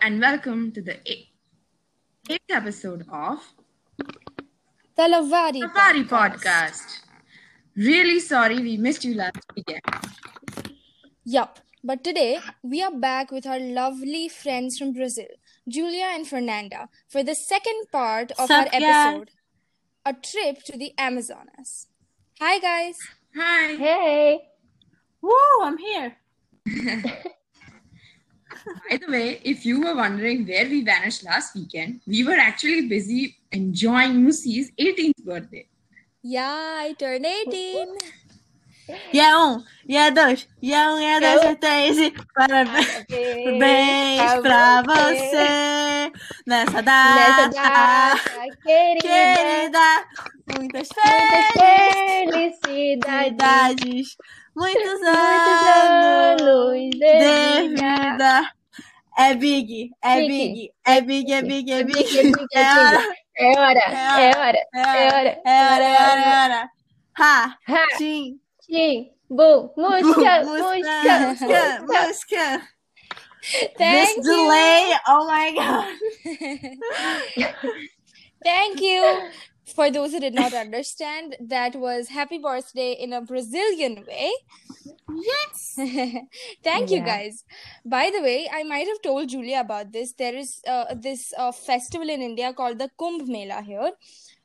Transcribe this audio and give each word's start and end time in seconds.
and 0.00 0.20
welcome 0.20 0.72
to 0.72 0.80
the 0.80 0.96
eighth, 1.06 1.28
eighth 2.30 2.50
episode 2.50 3.04
of 3.12 3.40
The 4.96 5.02
Lavari 5.02 5.60
Safari 5.60 6.04
Podcast. 6.04 7.00
Really 7.76 8.20
sorry 8.20 8.60
we 8.60 8.76
missed 8.76 9.04
you 9.04 9.14
last 9.14 9.38
weekend. 9.56 9.82
Yup. 11.24 11.58
But 11.84 12.04
today 12.04 12.38
we 12.62 12.82
are 12.82 12.92
back 12.92 13.30
with 13.32 13.46
our 13.46 13.58
lovely 13.58 14.28
friends 14.28 14.78
from 14.78 14.92
Brazil, 14.92 15.26
Julia 15.68 16.06
and 16.10 16.26
Fernanda, 16.26 16.88
for 17.08 17.22
the 17.24 17.34
second 17.34 17.86
part 17.90 18.30
of 18.32 18.50
our 18.50 18.66
Sup, 18.66 18.68
yeah? 18.72 19.06
episode, 19.08 19.30
a 20.06 20.12
trip 20.12 20.62
to 20.64 20.78
the 20.78 20.92
Amazonas. 20.98 21.88
Hi 22.40 22.58
guys. 22.58 22.98
Hi. 23.36 23.74
Hey. 23.74 24.40
Woo, 25.20 25.32
I'm 25.62 25.78
here. 25.78 26.16
By 28.88 28.96
the 28.96 29.10
way, 29.10 29.40
if 29.44 29.64
you 29.64 29.80
were 29.80 29.94
wondering 29.94 30.46
where 30.46 30.68
we 30.68 30.84
vanished 30.84 31.24
last 31.24 31.54
weekend, 31.54 32.00
we 32.06 32.24
were 32.24 32.38
actually 32.38 32.88
busy 32.88 33.36
enjoying 33.50 34.22
Musi's 34.22 34.70
18th 34.78 35.24
birthday. 35.24 35.66
Yeah, 36.22 36.76
I 36.78 36.94
turned 36.98 37.26
18. 37.26 37.96
E 39.12 39.20
é 39.20 39.36
um, 39.36 39.62
e 39.88 39.96
é 39.96 40.10
dois, 40.10 40.48
e 40.60 40.72
é 40.74 40.88
um, 40.90 40.98
e 41.00 41.04
é 41.04 41.20
dois, 41.20 41.42
e 41.42 41.44
é 41.44 41.54
três, 41.56 41.98
e 41.98 42.10
parabéns 42.34 43.06
parabéns 43.08 44.34
pra 44.40 44.82
você 44.82 46.12
nessa 46.46 46.82
Nessa 46.82 46.82
data, 46.82 47.48
data 47.48 48.20
querida, 48.62 49.00
querida. 49.00 50.06
Muitas 50.46 50.88
muitas 51.04 51.46
felicidades, 51.52 54.16
muitos 54.56 55.00
muitos 55.10 55.62
anos 55.62 55.64
anos 55.66 56.72
de 57.06 57.68
vida. 57.68 57.68
vida. 57.68 58.50
É 59.16 59.34
big, 59.34 59.90
é 60.02 60.22
Big. 60.22 60.70
é 60.84 61.00
big, 61.00 61.32
é 61.32 61.42
big, 61.42 61.72
é 61.72 61.84
big. 61.84 62.18
é 62.18 62.22
big, 62.24 62.46
é 62.54 62.64
É 63.34 63.58
hora, 63.58 63.58
É 63.58 63.58
hora, 63.58 63.78
é 64.16 64.36
hora, 64.36 64.58
é 64.74 64.80
é 64.92 65.08
hora, 65.08 65.08
hora, 65.08 65.40
é 65.44 65.64
hora, 65.70 65.84
é 65.84 66.00
hora, 66.00 66.20
é 66.20 66.44
hora. 66.44 66.70
Ha, 67.18 67.58
Ha, 67.68 67.86
tim, 67.96 68.38
música, 68.72 69.70
música, 69.76 70.44
música, 70.44 71.18
música, 71.20 71.84
música. 71.86 72.68
Thank 73.76 74.16
this 74.16 74.16
you. 74.16 74.22
delay, 74.22 74.94
oh 75.08 75.26
my 75.26 75.52
god. 75.52 75.88
Thank 78.42 78.80
you. 78.80 79.28
For 79.74 79.90
those 79.90 80.12
who 80.12 80.20
did 80.20 80.34
not 80.34 80.52
understand, 80.52 81.36
that 81.40 81.76
was 81.76 82.08
happy 82.08 82.38
birthday 82.38 82.92
in 82.92 83.12
a 83.12 83.20
Brazilian 83.20 84.04
way. 84.06 84.30
Yes. 85.08 85.78
Thank 86.64 86.90
you 86.90 87.00
guys. 87.00 87.44
By 87.84 88.10
the 88.10 88.22
way, 88.22 88.48
I 88.52 88.64
might 88.64 88.86
have 88.86 89.00
told 89.02 89.28
Julia 89.28 89.60
about 89.60 89.92
this. 89.92 90.12
There 90.12 90.34
is 90.34 90.60
uh, 90.66 90.94
this 90.94 91.32
uh, 91.38 91.52
festival 91.52 92.08
in 92.08 92.20
India 92.22 92.52
called 92.52 92.78
the 92.78 92.90
Kumbh 92.98 93.26
Mela 93.28 93.62
here. 93.62 93.92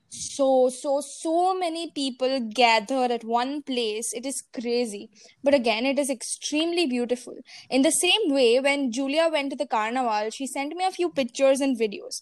So, 0.09 0.69
so, 0.69 1.01
so 1.01 1.57
many 1.57 1.91
people 1.91 2.39
gather 2.53 3.03
at 3.11 3.23
one 3.23 3.61
place. 3.61 4.13
It 4.13 4.25
is 4.25 4.43
crazy. 4.53 5.09
But 5.43 5.53
again, 5.53 5.85
it 5.85 5.99
is 5.99 6.09
extremely 6.09 6.85
beautiful. 6.85 7.35
In 7.69 7.81
the 7.81 7.91
same 7.91 8.33
way, 8.33 8.59
when 8.59 8.91
Julia 8.91 9.29
went 9.31 9.51
to 9.51 9.57
the 9.57 9.67
carnival, 9.67 10.29
she 10.31 10.47
sent 10.47 10.75
me 10.75 10.85
a 10.85 10.91
few 10.91 11.09
pictures 11.09 11.59
and 11.59 11.77
videos. 11.77 12.21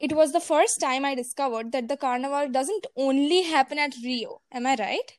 It 0.00 0.12
was 0.12 0.32
the 0.32 0.40
first 0.40 0.80
time 0.80 1.04
I 1.04 1.14
discovered 1.14 1.72
that 1.72 1.88
the 1.88 1.96
carnival 1.96 2.48
doesn't 2.48 2.86
only 2.96 3.42
happen 3.42 3.78
at 3.78 3.94
Rio. 4.04 4.42
Am 4.52 4.66
I 4.66 4.76
right? 4.78 5.12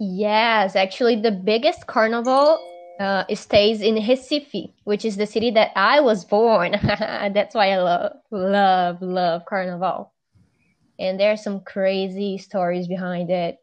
Yes, 0.00 0.74
actually, 0.74 1.20
the 1.20 1.30
biggest 1.30 1.86
carnival 1.86 2.58
uh, 2.98 3.24
stays 3.34 3.80
in 3.80 3.96
Recife, 3.96 4.72
which 4.84 5.04
is 5.04 5.16
the 5.16 5.26
city 5.26 5.50
that 5.52 5.72
I 5.76 6.00
was 6.00 6.24
born. 6.24 6.72
That's 6.82 7.54
why 7.54 7.72
I 7.72 7.78
love, 7.78 8.12
love, 8.30 9.02
love 9.02 9.44
carnival. 9.46 10.12
And 10.98 11.18
there 11.18 11.32
are 11.32 11.36
some 11.36 11.60
crazy 11.60 12.38
stories 12.38 12.88
behind 12.88 13.30
it. 13.30 13.56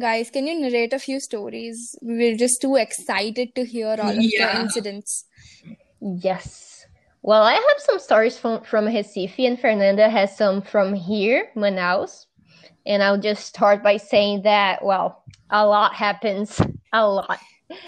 Guys, 0.00 0.28
can 0.28 0.46
you 0.48 0.58
narrate 0.60 0.92
a 0.92 0.98
few 0.98 1.20
stories? 1.20 1.94
We're 2.02 2.36
just 2.36 2.60
too 2.60 2.74
excited 2.74 3.54
to 3.54 3.64
hear 3.64 3.94
all 4.00 4.10
of 4.10 4.16
Yeah. 4.18 4.52
the 4.52 4.60
incidents. 4.62 5.24
Yes. 6.00 6.84
Well, 7.22 7.42
I 7.44 7.54
have 7.54 7.78
some 7.78 8.00
stories 8.00 8.36
from, 8.36 8.64
from 8.64 8.86
Recife, 8.86 9.38
and 9.38 9.58
Fernanda 9.58 10.10
has 10.10 10.36
some 10.36 10.62
from 10.62 10.94
here, 10.94 11.48
Manaus. 11.56 12.26
And 12.84 13.02
I'll 13.02 13.20
just 13.20 13.46
start 13.46 13.82
by 13.82 13.96
saying 13.96 14.42
that, 14.42 14.84
well, 14.84 15.22
a 15.48 15.64
lot 15.66 15.94
happens. 15.94 16.60
A 16.92 17.06
lot. 17.08 17.38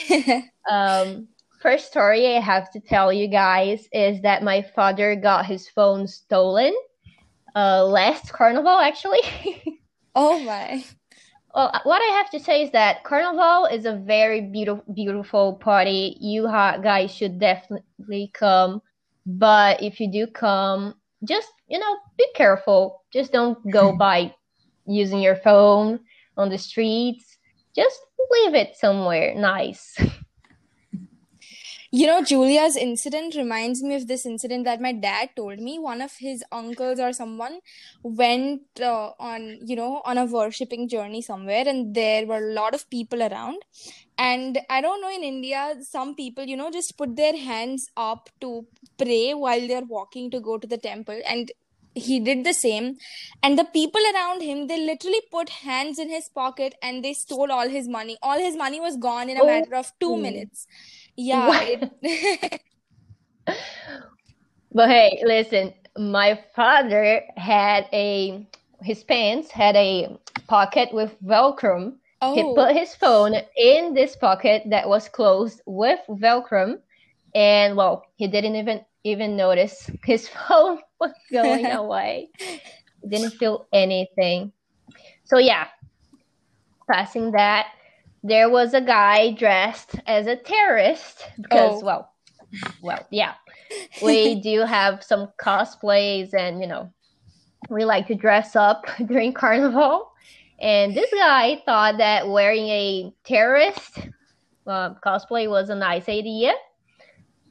Um, 0.69 1.29
first 1.67 1.89
story 1.89 2.37
I 2.37 2.39
have 2.39 2.71
to 2.75 2.79
tell 2.79 3.13
you 3.13 3.27
guys 3.27 3.89
is 3.93 4.23
that 4.23 4.45
my 4.45 4.63
father 4.77 5.17
got 5.17 5.47
his 5.47 5.69
phone 5.69 6.07
stolen 6.07 6.73
uh, 7.57 7.85
last 7.85 8.33
carnival, 8.33 8.79
actually. 8.79 9.21
oh 10.15 10.39
my. 10.39 10.85
Well, 11.53 11.73
what 11.83 12.01
I 12.01 12.19
have 12.19 12.31
to 12.31 12.39
say 12.39 12.63
is 12.63 12.71
that 12.71 13.03
Carnival 13.03 13.67
is 13.67 13.85
a 13.85 13.97
very 13.97 14.43
beautiful, 14.43 14.85
beautiful 14.95 15.55
party. 15.55 16.17
You 16.21 16.45
guys 16.45 17.13
should 17.13 17.41
definitely 17.41 18.31
come. 18.33 18.81
But 19.27 19.83
if 19.83 19.99
you 19.99 20.09
do 20.09 20.29
come, 20.29 20.95
just 21.25 21.49
you 21.67 21.81
know, 21.81 21.97
be 22.17 22.29
careful. 22.37 23.03
Just 23.13 23.33
don't 23.33 23.59
go 23.73 23.91
by 24.07 24.33
using 24.87 25.19
your 25.19 25.35
phone 25.35 25.99
on 26.37 26.49
the 26.49 26.59
streets. 26.59 27.39
Just 27.75 27.99
leave 28.31 28.55
it 28.55 28.77
somewhere 28.77 29.35
nice. 29.35 29.99
You 31.93 32.07
know, 32.07 32.23
Julia's 32.23 32.77
incident 32.77 33.35
reminds 33.37 33.83
me 33.83 33.95
of 33.95 34.07
this 34.09 34.27
incident 34.27 34.65
that 34.65 34.81
my 34.81 34.93
dad 34.93 35.31
told 35.37 35.59
me. 35.61 35.79
One 35.79 36.01
of 36.01 36.13
his 36.19 36.43
uncles 36.51 36.99
or 36.99 37.13
someone 37.13 37.61
went 38.03 38.63
uh, 38.81 39.13
on, 39.19 39.59
you 39.65 39.77
know, 39.77 40.03
on 40.05 40.19
a 40.19 40.25
worshipping 40.27 40.89
journey 40.89 41.23
somewhere, 41.23 41.65
and 41.67 41.95
there 41.95 42.27
were 42.27 42.39
a 42.39 42.53
lot 42.55 42.75
of 42.75 42.89
people 42.91 43.23
around. 43.23 43.59
And 44.19 44.59
I 44.71 44.81
don't 44.81 45.01
know, 45.01 45.11
in 45.15 45.23
India, 45.23 45.75
some 45.83 46.15
people, 46.15 46.45
you 46.45 46.57
know, 46.57 46.71
just 46.71 46.97
put 46.97 47.17
their 47.17 47.37
hands 47.37 47.89
up 47.97 48.31
to 48.41 48.67
pray 48.99 49.35
while 49.35 49.67
they're 49.67 49.83
walking 49.85 50.31
to 50.31 50.41
go 50.41 50.59
to 50.59 50.67
the 50.67 50.79
temple. 50.79 51.21
And 51.29 51.53
he 51.95 52.21
did 52.21 52.45
the 52.45 52.53
same. 52.53 52.97
And 53.43 53.59
the 53.59 53.65
people 53.65 54.01
around 54.15 54.43
him, 54.43 54.67
they 54.67 54.79
literally 54.79 55.21
put 55.31 55.49
hands 55.49 55.99
in 55.99 56.11
his 56.11 56.29
pocket 56.29 56.75
and 56.83 57.03
they 57.05 57.15
stole 57.15 57.51
all 57.51 57.69
his 57.69 57.89
money. 57.89 58.19
All 58.23 58.39
his 58.39 58.57
money 58.57 58.81
was 58.81 58.97
gone 58.97 59.31
in 59.31 59.39
a 59.39 59.43
Oh. 59.43 59.47
matter 59.47 59.75
of 59.75 59.93
two 59.99 60.17
minutes. 60.17 60.67
Yeah. 61.17 61.89
But 64.77 64.91
hey, 64.91 65.23
listen, 65.25 65.73
my 65.97 66.39
father 66.55 67.23
had 67.39 67.89
a 67.95 68.47
his 68.83 69.03
pants 69.03 69.51
had 69.51 69.75
a 69.75 70.19
pocket 70.49 70.93
with 70.93 71.17
Velcro. 71.25 71.95
He 72.21 72.43
oh. 72.43 72.55
put 72.55 72.77
his 72.77 72.95
phone 72.95 73.35
in 73.57 73.95
this 73.95 74.17
pocket 74.17 74.65
that 74.67 74.87
was 74.87 75.09
closed 75.09 75.63
with 75.65 76.01
Velcro, 76.11 76.79
and 77.35 77.75
well, 77.75 78.05
he 78.17 78.29
didn't 78.29 78.57
even 78.57 78.85
even 79.03 79.35
notice 79.35 79.89
his 80.05 80.29
phone 80.49 80.81
was 81.01 81.13
going 81.33 81.65
away. 81.83 82.29
He 82.39 83.09
didn't 83.09 83.31
feel 83.31 83.67
anything. 83.73 84.53
So 85.25 85.39
yeah, 85.39 85.69
passing 86.87 87.31
that, 87.31 87.69
there 88.27 88.51
was 88.51 88.75
a 88.75 88.81
guy 88.81 89.33
dressed 89.33 89.97
as 90.07 90.27
a 90.27 90.37
terrorist 90.37 91.29
because 91.41 91.83
Oh. 91.83 91.85
well, 91.85 92.13
well, 92.83 93.07
yeah, 93.11 93.35
we 94.03 94.41
do 94.41 94.61
have 94.61 95.03
some 95.03 95.29
cosplays 95.41 96.35
and 96.35 96.61
you 96.61 96.67
know, 96.67 96.93
we 97.71 97.85
like 97.85 98.07
to 98.09 98.15
dress 98.15 98.57
up 98.57 98.87
during 99.07 99.33
carnival. 99.33 100.11
And 100.59 100.95
this 100.95 101.11
guy 101.13 101.63
thought 101.67 101.99
that 101.99 102.29
wearing 102.29 102.67
a 102.69 103.13
terrorist 103.25 103.99
uh, 104.67 104.95
cosplay 105.05 105.49
was 105.49 105.69
a 105.69 105.75
nice 105.75 106.09
idea. 106.09 106.55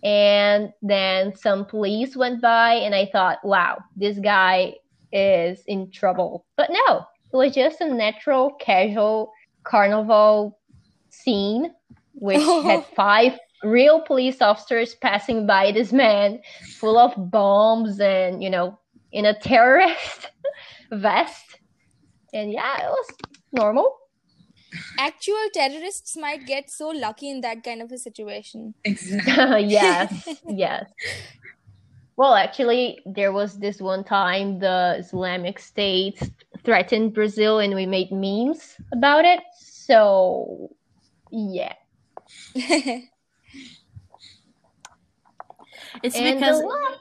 And 0.04 0.72
then 0.82 1.36
some 1.36 1.66
police 1.66 2.16
went 2.16 2.42
by, 2.42 2.74
and 2.76 2.94
I 2.94 3.08
thought, 3.12 3.40
wow, 3.44 3.80
this 3.96 4.20
guy 4.20 4.76
is 5.12 5.64
in 5.68 5.90
trouble. 5.92 6.46
But 6.58 6.70
no, 6.72 7.06
it 7.34 7.38
was 7.38 7.54
just 7.56 7.82
a 7.82 7.92
natural, 7.92 8.52
casual 8.60 9.32
carnival 9.64 10.60
scene, 11.24 11.72
which 12.14 12.42
had 12.64 12.86
five 12.96 13.38
real 13.64 14.02
police 14.02 14.42
officers 14.42 14.96
passing 14.96 15.48
by 15.48 15.72
this 15.72 15.92
man 15.92 16.40
full 16.80 16.98
of 16.98 17.14
bombs 17.32 18.00
and, 18.00 18.44
you 18.44 18.50
know, 18.50 18.78
in 19.12 19.26
a 19.26 19.38
terrorist 19.40 20.30
vest. 20.92 21.60
And 22.34 22.52
yeah, 22.52 22.86
it 22.86 22.90
was 22.90 23.08
normal. 23.52 23.98
Actual 25.00 25.48
terrorists 25.54 26.18
might 26.18 26.46
get 26.46 26.70
so 26.70 26.90
lucky 26.90 27.30
in 27.30 27.42
that 27.42 27.64
kind 27.64 27.82
of 27.82 27.92
a 27.92 27.98
situation. 27.98 28.74
Exactly. 28.84 29.66
yes, 29.68 30.28
yes. 30.48 30.92
Well, 32.18 32.36
actually, 32.36 33.00
there 33.06 33.32
was 33.32 33.60
this 33.60 33.82
one 33.82 34.04
time 34.04 34.60
the 34.60 34.96
Islamic 35.00 35.60
State 35.60 36.30
threatened 36.64 37.14
Brazil, 37.14 37.60
and 37.60 37.76
we 37.76 37.86
made 37.86 38.12
memes 38.12 38.76
about 38.94 39.26
it. 39.26 39.42
So, 39.58 40.72
yeah. 41.32 41.74
It's 46.04 46.16
And 46.16 46.38
because 46.38 46.60
the 46.60 46.66
last, 46.66 47.00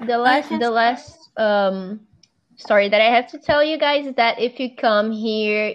the 0.00 0.18
last, 0.18 0.48
the 0.50 0.70
last 0.70 1.30
um 1.36 2.00
story 2.56 2.88
that 2.88 3.00
I 3.00 3.10
have 3.14 3.28
to 3.28 3.38
tell 3.38 3.62
you 3.62 3.78
guys 3.78 4.06
is 4.06 4.14
that 4.14 4.40
if 4.40 4.58
you 4.60 4.74
come 4.76 5.12
here, 5.12 5.74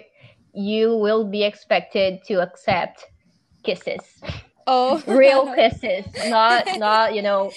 you 0.54 0.96
will 0.96 1.24
be 1.24 1.42
expected 1.44 2.20
to 2.26 2.40
accept 2.42 3.06
kisses, 3.64 4.02
Oh, 4.66 5.02
real 5.06 5.46
kisses, 5.54 6.06
not 6.26 6.66
not 6.74 7.14
you 7.14 7.22
know 7.22 7.50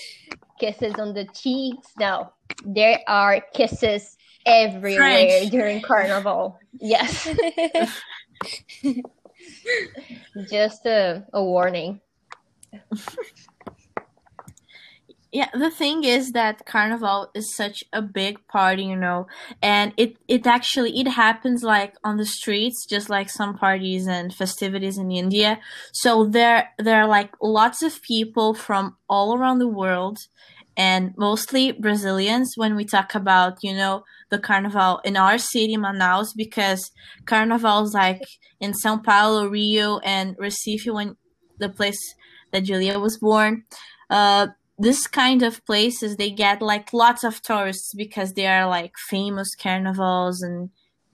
kisses 0.59 0.93
on 0.99 1.13
the 1.13 1.25
cheeks. 1.25 1.87
No, 1.99 2.31
there 2.65 2.99
are 3.07 3.41
kisses 3.53 4.17
everywhere 4.45 5.39
French. 5.39 5.51
during 5.51 5.81
carnival. 5.81 6.59
Yes, 6.79 7.27
just 10.49 10.85
a, 10.85 11.25
a 11.33 11.43
warning. 11.43 12.01
yeah 15.31 15.49
the 15.53 15.69
thing 15.69 16.03
is 16.03 16.31
that 16.31 16.65
carnival 16.65 17.29
is 17.35 17.55
such 17.55 17.83
a 17.91 18.01
big 18.01 18.35
party 18.47 18.83
you 18.83 18.95
know 18.95 19.27
and 19.61 19.93
it 19.97 20.17
it 20.27 20.47
actually 20.47 20.97
it 20.99 21.07
happens 21.07 21.63
like 21.63 21.93
on 22.03 22.17
the 22.17 22.25
streets 22.25 22.85
just 22.85 23.09
like 23.09 23.29
some 23.29 23.53
parties 23.57 24.07
and 24.07 24.33
festivities 24.33 24.97
in 24.97 25.11
india 25.11 25.59
so 25.93 26.25
there 26.25 26.69
there 26.79 27.01
are 27.01 27.07
like 27.07 27.31
lots 27.41 27.81
of 27.83 28.01
people 28.01 28.53
from 28.53 28.95
all 29.09 29.37
around 29.37 29.59
the 29.59 29.67
world 29.67 30.17
and 30.77 31.13
mostly 31.17 31.71
brazilians 31.71 32.53
when 32.55 32.75
we 32.75 32.85
talk 32.85 33.13
about 33.13 33.57
you 33.61 33.73
know 33.73 34.03
the 34.29 34.39
carnival 34.39 35.00
in 35.03 35.15
our 35.18 35.38
city 35.38 35.77
manaus 35.77 36.27
because 36.35 36.91
carnival's 37.25 37.94
like 37.94 38.21
in 38.59 38.74
sao 38.74 38.97
paulo 38.97 39.47
rio 39.47 40.00
and 40.00 40.38
recife 40.38 40.91
when 40.91 41.15
the 41.59 41.69
place 41.69 42.00
that 42.51 42.63
julia 42.63 43.00
was 43.00 43.18
born. 43.18 43.63
Uh 44.09 44.47
this 44.79 45.07
kind 45.07 45.41
of 45.41 45.65
places 45.65 46.15
they 46.18 46.29
get 46.29 46.62
like 46.62 46.94
lots 46.94 47.24
of 47.24 47.41
tourists 47.41 47.94
because 47.95 48.33
they 48.33 48.45
are 48.45 48.68
like 48.68 48.94
famous 49.09 49.56
carnivals 49.56 50.41
and 50.41 50.69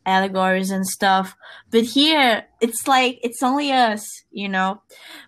allegories 0.05 0.69
and 0.69 0.85
stuff. 0.85 1.33
But 1.71 1.83
here 1.83 2.45
it's 2.59 2.87
like 2.87 3.19
it's 3.23 3.41
only 3.41 3.71
us 3.71 4.05
you 4.31 4.49
know? 4.49 4.81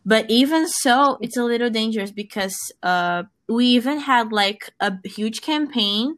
But 0.06 0.30
even 0.30 0.68
so 0.68 1.18
it's 1.22 1.38
a 1.38 1.44
little 1.44 1.70
dangerous 1.70 2.12
because 2.12 2.56
uh 2.84 3.24
we 3.48 3.68
even 3.68 4.00
had 4.00 4.32
like 4.32 4.74
a 4.80 4.92
huge 5.06 5.42
campaign 5.42 6.18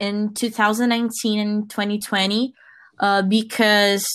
in 0.00 0.32
2019 0.34 1.38
and 1.38 1.70
2020 1.70 2.52
uh 3.00 3.22
because 3.22 4.06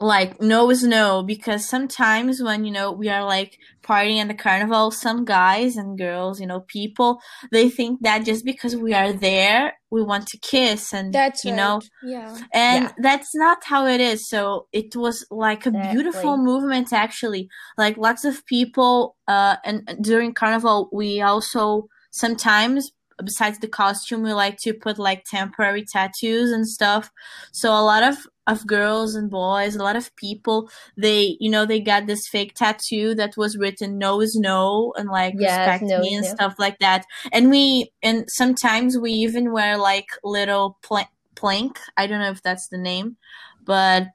like 0.00 0.40
no 0.40 0.70
is 0.70 0.82
no 0.82 1.22
because 1.22 1.68
sometimes 1.68 2.42
when 2.42 2.64
you 2.64 2.72
know 2.72 2.90
we 2.90 3.08
are 3.10 3.24
like 3.24 3.58
partying 3.82 4.18
at 4.18 4.28
the 4.28 4.34
carnival 4.34 4.90
some 4.90 5.24
guys 5.26 5.76
and 5.76 5.98
girls 5.98 6.40
you 6.40 6.46
know 6.46 6.60
people 6.60 7.20
they 7.52 7.68
think 7.68 8.00
that 8.00 8.24
just 8.24 8.44
because 8.44 8.74
we 8.74 8.94
are 8.94 9.12
there 9.12 9.74
we 9.90 10.02
want 10.02 10.26
to 10.26 10.38
kiss 10.38 10.94
and 10.94 11.12
That's 11.12 11.44
you 11.44 11.50
right. 11.50 11.56
know 11.58 11.80
Yeah. 12.02 12.34
and 12.54 12.84
Yeah. 12.84 12.92
that's 12.98 13.34
not 13.34 13.58
how 13.64 13.86
it 13.86 14.00
is 14.00 14.26
so 14.26 14.68
it 14.72 14.96
was 14.96 15.26
like 15.30 15.66
a 15.66 15.70
beautiful 15.92 16.38
movement 16.38 16.92
actually 16.94 17.48
like 17.76 17.98
lots 17.98 18.24
of 18.24 18.46
people 18.46 19.16
uh 19.28 19.56
and 19.64 19.98
during 20.00 20.32
carnival 20.32 20.88
we 20.92 21.20
also 21.20 21.88
sometimes 22.10 22.90
besides 23.24 23.58
the 23.58 23.68
costume 23.68 24.22
we 24.22 24.32
like 24.32 24.56
to 24.58 24.72
put 24.74 24.98
like 24.98 25.24
temporary 25.24 25.84
tattoos 25.84 26.50
and 26.52 26.66
stuff. 26.68 27.10
So 27.52 27.70
a 27.70 27.82
lot 27.82 28.02
of 28.02 28.16
of 28.46 28.66
girls 28.66 29.14
and 29.14 29.30
boys 29.30 29.76
a 29.76 29.82
lot 29.82 29.94
of 29.94 30.14
people 30.16 30.68
they 30.96 31.36
you 31.38 31.48
know 31.48 31.64
they 31.64 31.78
got 31.78 32.06
this 32.06 32.26
fake 32.26 32.52
tattoo 32.54 33.14
that 33.14 33.36
was 33.36 33.56
written 33.56 33.96
no 33.96 34.20
is 34.20 34.34
no 34.34 34.92
and 34.96 35.08
like 35.08 35.34
Yes, 35.38 35.68
respect 35.70 35.84
no 35.84 36.00
me 36.00 36.14
and 36.14 36.24
no. 36.24 36.30
stuff 36.34 36.54
like 36.58 36.78
that. 36.80 37.04
And 37.32 37.50
we 37.50 37.92
and 38.02 38.24
sometimes 38.28 38.98
we 38.98 39.12
even 39.12 39.52
wear 39.52 39.76
like 39.76 40.08
little 40.24 40.78
pla- 40.82 41.04
plank. 41.36 41.78
I 41.96 42.06
don't 42.06 42.18
know 42.20 42.30
if 42.30 42.42
that's 42.42 42.68
the 42.68 42.78
name 42.78 43.16
but 43.64 44.08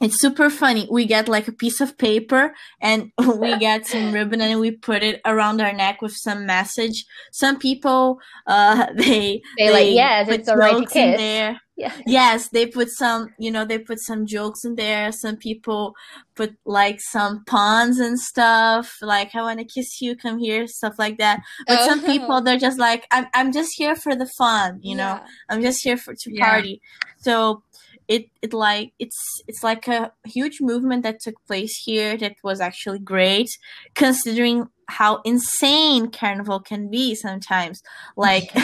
it's 0.00 0.20
super 0.20 0.50
funny 0.50 0.86
we 0.90 1.06
get 1.06 1.28
like 1.28 1.48
a 1.48 1.52
piece 1.52 1.80
of 1.80 1.96
paper 1.98 2.54
and 2.80 3.10
we 3.38 3.56
get 3.68 3.86
some 3.86 4.12
ribbon 4.12 4.40
and 4.40 4.60
we 4.60 4.70
put 4.70 5.02
it 5.02 5.20
around 5.24 5.60
our 5.60 5.72
neck 5.72 6.02
with 6.02 6.12
some 6.14 6.46
message 6.46 7.04
some 7.32 7.58
people 7.58 8.18
uh 8.46 8.86
they 8.96 9.40
They 9.58 9.70
like, 9.70 9.90
yes, 9.94 10.28
it's 10.28 10.48
alright 10.48 10.76
to 10.76 10.92
kiss. 10.92 11.16
there 11.18 11.60
Yeah. 11.76 11.92
yes 12.06 12.48
they 12.48 12.66
put 12.66 12.88
some 12.90 13.28
you 13.38 13.50
know 13.50 13.64
they 13.64 13.78
put 13.78 14.00
some 14.00 14.26
jokes 14.26 14.64
in 14.64 14.74
there 14.76 15.12
some 15.12 15.36
people 15.36 15.94
put 16.34 16.56
like 16.64 17.00
some 17.00 17.44
puns 17.44 17.98
and 17.98 18.18
stuff 18.18 18.96
like 19.02 19.34
i 19.34 19.42
want 19.42 19.58
to 19.60 19.64
kiss 19.64 20.00
you 20.00 20.16
come 20.16 20.38
here 20.38 20.66
stuff 20.66 20.94
like 20.98 21.16
that 21.18 21.40
but 21.66 21.80
some 21.88 22.00
Oh. 22.02 22.06
people 22.06 22.40
they're 22.40 22.58
just 22.68 22.78
like 22.78 23.06
i'm, 23.10 23.26
I'm 23.34 23.50
just 23.52 23.72
here 23.76 23.94
for 23.96 24.14
the 24.14 24.28
fun 24.38 24.80
you 24.82 24.94
know 24.96 25.14
Yeah. 25.20 25.26
i'm 25.50 25.62
just 25.62 25.82
here 25.82 25.96
for 25.98 26.14
to 26.14 26.28
Yeah. 26.34 26.44
party 26.48 26.80
so 27.18 27.62
it 28.08 28.28
it 28.42 28.52
like 28.52 28.92
it's 28.98 29.42
it's 29.46 29.62
like 29.62 29.88
a 29.88 30.12
huge 30.24 30.60
movement 30.60 31.02
that 31.02 31.20
took 31.20 31.34
place 31.46 31.76
here 31.84 32.16
that 32.16 32.36
was 32.42 32.60
actually 32.60 32.98
great 32.98 33.48
considering 33.94 34.68
how 34.88 35.20
insane 35.24 36.10
carnival 36.10 36.60
can 36.60 36.90
be 36.90 37.14
sometimes. 37.14 37.82
Like 38.16 38.54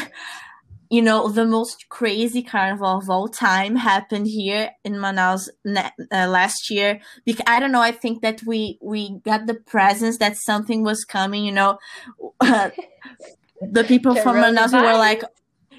you 0.90 1.02
know 1.02 1.28
the 1.28 1.44
most 1.44 1.88
crazy 1.88 2.42
carnival 2.42 2.98
of 2.98 3.08
all 3.08 3.28
time 3.28 3.76
happened 3.76 4.26
here 4.26 4.70
in 4.84 4.94
manaus 4.94 5.48
ne- 5.64 5.92
uh, 6.12 6.28
last 6.28 6.70
year. 6.70 7.00
Because 7.24 7.44
i 7.46 7.58
don't 7.58 7.72
know 7.72 7.80
i 7.80 7.92
think 7.92 8.22
that 8.22 8.42
we 8.46 8.78
we 8.82 9.18
got 9.24 9.46
the 9.46 9.54
presence 9.54 10.18
that 10.18 10.36
something 10.36 10.82
was 10.82 11.04
coming 11.04 11.44
you 11.44 11.52
know. 11.52 11.78
The 13.62 13.84
people 13.84 14.16
from 14.16 14.36
manaus 14.36 14.72
were 14.72 14.98
like 14.98 15.22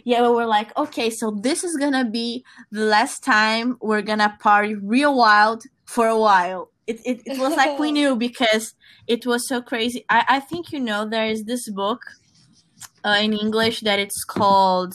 yeah 0.04 0.22
but 0.22 0.32
we 0.32 0.38
were 0.38 0.46
like 0.46 0.76
okay 0.78 1.10
so 1.10 1.32
this 1.32 1.64
is 1.64 1.76
gonna 1.78 2.06
be 2.06 2.44
the 2.72 2.86
last 2.86 3.24
time 3.24 3.78
we're 3.82 4.02
gonna 4.02 4.36
party 4.40 4.76
real 4.76 5.16
wild 5.16 5.64
for 5.94 6.08
a 6.08 6.20
while. 6.20 6.72
It, 6.88 7.00
it, 7.06 7.22
it 7.26 7.40
was 7.40 7.56
like 7.56 7.80
we 7.80 7.92
knew 7.98 8.16
because 8.16 8.74
it 9.08 9.26
was 9.26 9.48
so 9.48 9.62
crazy. 9.62 10.06
I, 10.10 10.26
I 10.28 10.40
think 10.40 10.72
you 10.72 10.80
know 10.80 11.08
there 11.08 11.28
is 11.28 11.44
this 11.46 11.70
book 11.70 12.02
uh, 13.06 13.20
in 13.22 13.34
english 13.34 13.82
that 13.82 14.00
it's 14.00 14.24
called 14.24 14.94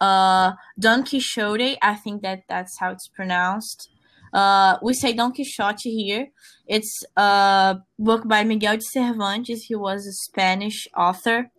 uh, 0.00 0.52
don 0.78 1.04
quixote. 1.04 1.78
I 1.80 1.94
think 1.94 2.22
that 2.22 2.42
that's 2.48 2.78
how 2.78 2.90
it's 2.90 3.08
pronounced 3.08 3.88
uh, 4.32 4.76
we 4.82 4.92
say 4.94 5.12
don 5.12 5.32
quixote 5.32 5.90
here 5.90 6.28
it's 6.66 7.02
a 7.16 7.76
book 7.98 8.26
by 8.26 8.44
miguel 8.44 8.76
de 8.76 8.82
cervantes 8.82 9.64
he 9.64 9.74
was 9.74 10.06
a 10.06 10.12
spanish 10.12 10.88
author 10.96 11.50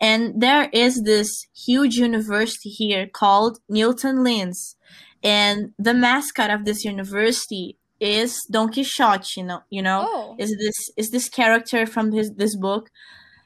and 0.00 0.40
there 0.40 0.68
is 0.72 1.02
this 1.04 1.46
huge 1.54 1.94
university 1.96 2.70
here 2.70 3.06
called 3.06 3.58
Nilton 3.70 4.18
Lins, 4.26 4.74
and 5.22 5.72
the 5.78 5.94
mascot 5.94 6.50
of 6.50 6.64
this 6.64 6.84
university 6.84 7.78
is 8.00 8.44
Don 8.50 8.70
Quixote. 8.72 9.40
You 9.40 9.44
know, 9.44 9.60
you 9.70 9.82
know, 9.82 10.06
Oh. 10.08 10.36
is 10.38 10.50
this 10.58 10.74
is 10.96 11.10
this 11.10 11.28
character 11.28 11.86
from 11.86 12.12
his 12.12 12.32
this 12.34 12.56
book, 12.56 12.90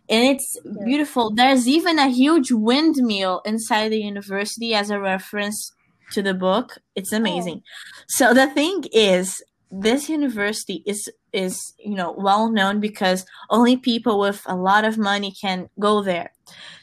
and 0.08 0.24
it's 0.24 0.58
Yeah. 0.64 0.84
beautiful. 0.84 1.30
There's 1.34 1.68
even 1.68 1.98
a 1.98 2.08
huge 2.08 2.50
windmill 2.52 3.42
inside 3.44 3.90
the 3.90 4.00
university 4.00 4.74
as 4.74 4.90
a 4.90 4.98
reference 5.00 5.72
to 6.12 6.22
the 6.22 6.34
book. 6.34 6.78
It's 6.94 7.12
oh. 7.12 7.16
amazing. 7.16 7.62
So 8.08 8.34
the 8.34 8.46
thing 8.46 8.84
is, 8.92 9.42
this 9.70 10.08
university 10.08 10.82
is 10.84 11.08
is 11.32 11.74
you 11.78 11.94
know 11.94 12.12
well 12.18 12.50
known 12.50 12.80
because 12.80 13.24
only 13.50 13.76
people 13.76 14.18
with 14.18 14.42
a 14.46 14.56
lot 14.56 14.84
of 14.84 14.98
money 14.98 15.32
can 15.40 15.68
go 15.78 16.02
there. 16.02 16.32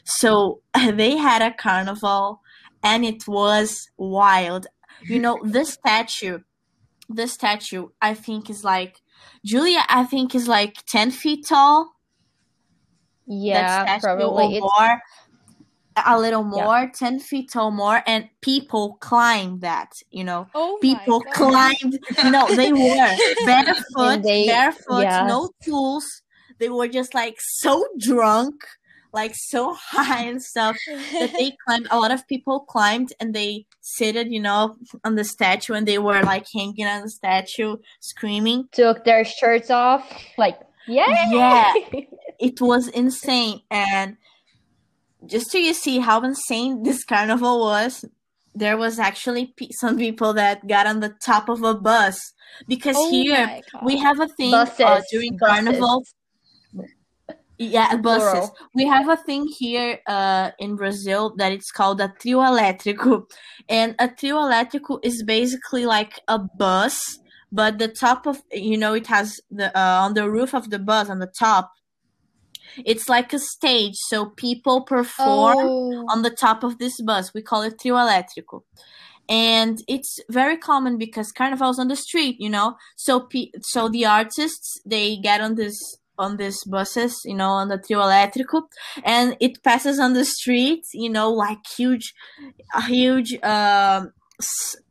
So 0.04 0.60
they 0.74 1.16
had 1.16 1.42
a 1.42 1.54
carnival 1.54 2.40
and 2.82 3.04
it 3.04 3.26
was 3.26 3.88
wild. 3.96 4.66
You 5.02 5.18
know, 5.20 5.38
this 5.44 5.70
statue, 5.74 6.40
this 7.08 7.32
statue, 7.32 7.88
I 8.00 8.14
think 8.14 8.50
is 8.50 8.64
like 8.64 9.00
Julia, 9.44 9.82
I 9.88 10.04
think 10.04 10.34
is 10.34 10.48
like 10.48 10.84
10 10.86 11.10
feet 11.10 11.46
tall. 11.48 11.94
Yeah, 13.26 13.98
probably. 13.98 14.44
or 14.44 14.52
It's, 14.52 14.60
more. 14.60 15.00
A 16.06 16.10
mm, 16.16 16.20
little 16.20 16.42
Yeah. 16.54 16.64
more, 16.64 16.90
10 16.94 17.20
feet 17.20 17.50
tall 17.52 17.70
more, 17.70 18.02
and 18.06 18.28
people 18.40 18.96
climbed 19.00 19.60
that, 19.62 19.92
you 20.10 20.24
know. 20.24 20.46
Oh 20.54 20.78
People 20.80 21.20
climbed, 21.32 21.98
no, 22.24 22.46
they 22.54 22.72
were 22.84 23.16
barefoot, 23.46 23.84
And 24.14 24.24
they- 24.24 24.46
barefoot, 24.46 25.02
yes. 25.02 25.28
no 25.28 25.50
tools. 25.64 26.04
They 26.58 26.68
were 26.68 26.88
just 26.88 27.14
like 27.14 27.36
so 27.38 27.86
drunk, 27.98 28.54
like 29.12 29.32
so 29.34 29.74
high 29.78 30.24
and 30.24 30.42
stuff 30.42 30.76
that 30.88 31.32
they 31.38 31.52
climbed. 31.66 31.86
A 31.90 31.98
lot 31.98 32.10
of 32.10 32.26
people 32.26 32.60
climbed 32.60 33.12
and 33.20 33.32
they 33.32 33.64
seated, 33.80 34.30
you 34.32 34.40
know, 34.40 34.76
on 35.04 35.14
the 35.14 35.24
statue 35.24 35.74
and 35.74 35.86
they 35.86 35.98
were 35.98 36.20
like 36.22 36.46
hanging 36.52 36.86
on 36.86 37.02
the 37.02 37.10
statue, 37.10 37.76
screaming. 38.00 38.68
took 38.72 39.04
their 39.04 39.24
shirts 39.24 39.70
off. 39.70 40.02
Like, 40.36 40.58
yeah. 40.88 41.30
Yeah. 41.30 41.72
It 42.40 42.60
was 42.60 42.88
insane. 42.88 43.62
And 43.70 44.16
just 45.26 45.50
so 45.50 45.58
you 45.58 45.74
see 45.74 45.98
how 45.98 46.22
insane 46.22 46.82
this 46.84 47.04
carnival 47.04 47.60
was, 47.60 48.04
there 48.54 48.76
was 48.76 48.98
actually 48.98 49.52
pe- 49.56 49.68
some 49.70 49.96
people 49.96 50.32
that 50.34 50.66
got 50.66 50.86
on 50.86 51.00
the 51.00 51.14
top 51.24 51.48
of 51.48 51.62
a 51.62 51.74
bus 51.74 52.18
because 52.66 52.96
Oh 52.98 53.10
here 53.10 53.60
we 53.84 53.98
have 53.98 54.20
a 54.20 54.28
thing 54.28 54.50
Buses. 54.50 54.80
uh, 54.80 55.00
during 55.12 55.36
buses. 55.36 55.64
carnival 55.64 56.04
Yeah, 57.58 57.96
buses. 57.96 58.30
Plural. 58.30 58.56
We 58.74 58.86
have 58.86 59.08
a 59.08 59.16
thing 59.16 59.46
here 59.58 59.98
uh, 60.06 60.52
in 60.58 60.76
Brazil 60.76 61.34
that 61.38 61.52
it's 61.52 61.72
called 61.72 62.00
a 62.00 62.14
trio 62.20 62.38
elétrico. 62.38 63.24
And 63.68 63.96
a 63.98 64.08
trio 64.08 64.36
elétrico 64.36 65.00
is 65.02 65.24
basically 65.24 65.84
like 65.84 66.20
a 66.28 66.38
bus, 66.38 66.98
but 67.50 67.78
the 67.78 67.88
top 67.88 68.26
of, 68.26 68.40
you 68.52 68.78
know, 68.78 68.94
it 68.94 69.08
has 69.08 69.40
the, 69.50 69.76
uh, 69.76 70.02
on 70.04 70.14
the 70.14 70.30
roof 70.30 70.54
of 70.54 70.70
the 70.70 70.78
bus, 70.78 71.10
on 71.10 71.18
the 71.18 71.32
top, 71.38 71.72
it's 72.84 73.08
like 73.08 73.32
a 73.32 73.38
stage. 73.38 73.94
So 74.08 74.26
people 74.26 74.82
perform 74.82 75.56
Oh. 75.58 76.04
on 76.08 76.22
the 76.22 76.30
top 76.30 76.62
of 76.64 76.78
this 76.78 77.00
bus. 77.00 77.32
We 77.34 77.42
call 77.42 77.62
it 77.62 77.78
trio 77.80 77.96
elétrico. 77.96 78.62
And 79.28 79.78
it's 79.86 80.18
very 80.30 80.56
common 80.56 80.96
because 80.96 81.32
carnival's 81.32 81.78
on 81.78 81.88
the 81.88 81.96
street, 81.96 82.36
you 82.40 82.48
know. 82.48 82.76
So 82.96 83.20
pe- 83.20 83.50
so 83.60 83.88
the 83.88 84.06
artists 84.06 84.80
they 84.86 85.16
get 85.18 85.40
on 85.40 85.54
this 85.56 85.76
on 86.18 86.36
these 86.36 86.64
buses, 86.64 87.14
you 87.24 87.34
know, 87.34 87.50
on 87.50 87.68
the 87.68 87.78
trio 87.78 88.00
elétrico, 88.00 88.62
and 89.04 89.36
it 89.38 89.62
passes 89.62 90.00
on 90.00 90.14
the 90.14 90.24
street, 90.24 90.82
you 90.92 91.08
know, 91.10 91.30
like 91.30 91.58
huge, 91.76 92.12
huge 92.86 93.34
um, 93.42 94.12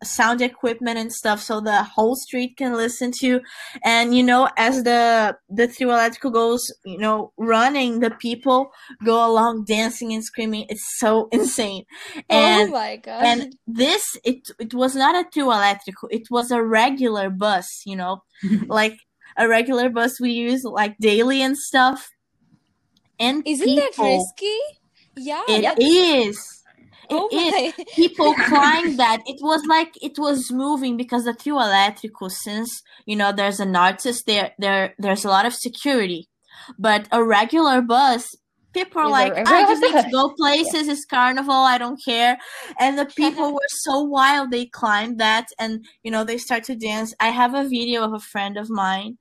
sound 0.04 0.42
equipment 0.42 0.98
and 0.98 1.12
stuff, 1.12 1.42
so 1.42 1.62
the 1.62 1.84
whole 1.84 2.16
street 2.16 2.58
can 2.58 2.74
listen 2.74 3.12
to. 3.20 3.40
And 3.84 4.16
you 4.16 4.24
know, 4.24 4.50
as 4.58 4.84
the 4.84 5.38
the 5.50 5.68
trio 5.68 5.90
elétrico 5.92 6.32
goes, 6.32 6.72
you 6.86 6.98
know, 6.98 7.32
running, 7.38 8.00
the 8.00 8.12
people 8.12 8.70
go 9.06 9.26
along 9.26 9.66
dancing 9.66 10.14
and 10.14 10.24
screaming. 10.24 10.66
It's 10.70 10.86
so 11.00 11.30
insane. 11.32 11.86
Oh 12.18 12.22
and 12.30 12.70
oh 12.70 12.74
my 12.74 12.96
god. 12.98 13.24
and 13.24 13.56
this 13.66 14.04
it 14.24 14.50
it 14.60 14.74
was 14.74 14.96
not 14.96 15.16
a 15.16 15.28
trio 15.32 15.48
elétrico. 15.48 16.08
It 16.10 16.30
was 16.30 16.52
a 16.52 16.62
regular 16.64 17.30
bus, 17.30 17.84
you 17.86 17.96
know, 17.96 18.24
like 18.68 18.98
a 19.38 19.48
regular 19.48 19.90
bus 19.90 20.20
we 20.20 20.32
use 20.32 20.64
like 20.64 20.98
daily 21.00 21.42
and 21.42 21.58
stuff. 21.58 22.10
And 23.20 23.42
Isn't 23.48 23.66
people, 23.66 24.04
that 24.06 24.18
risky? 24.18 24.58
Yeah. 25.16 25.42
It 25.48 25.62
that's- 25.64 25.78
is. 25.80 26.54
It 27.10 27.14
oh 27.14 27.30
my. 27.32 27.86
People 27.96 28.34
climbed 28.34 29.00
that. 29.00 29.22
It 29.26 29.38
was 29.42 29.66
like 29.66 29.94
it 30.02 30.18
was 30.18 30.52
moving 30.52 30.98
because 30.98 31.26
the 31.26 31.34
trio 31.34 31.58
elétrico, 31.58 32.30
since 32.30 32.82
you 33.06 33.16
know 33.16 33.32
there's 33.32 33.60
an 33.60 33.76
artist 33.76 34.26
there, 34.26 34.54
there 34.60 34.94
there's 35.00 35.26
a 35.26 35.30
lot 35.30 35.46
of 35.46 35.54
security. 35.54 36.28
But 36.78 37.08
a 37.12 37.24
regular 37.24 37.82
bus, 37.82 38.36
people 38.74 39.02
are 39.02 39.10
like, 39.10 39.34
I 39.36 39.62
just 39.64 39.82
need 39.82 40.04
to 40.04 40.10
go 40.12 40.30
places. 40.38 40.88
It's 40.88 41.06
carnival. 41.06 41.54
I 41.54 41.78
don't 41.78 42.00
care. 42.04 42.38
And 42.80 42.98
the 42.98 43.06
people 43.06 43.54
were 43.54 43.70
so 43.70 44.02
wild. 44.02 44.52
They 44.52 44.66
climbed 44.66 45.20
that, 45.20 45.48
and 45.60 45.86
you 46.04 46.12
know 46.12 46.24
they 46.24 46.38
start 46.38 46.64
to 46.66 46.76
dance. 46.76 47.14
I 47.20 47.30
have 47.30 47.54
a 47.54 47.68
video 47.68 48.04
of 48.04 48.14
a 48.14 48.20
friend 48.20 48.58
of 48.58 48.70
mine. 48.70 49.18